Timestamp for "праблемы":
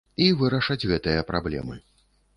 1.31-1.81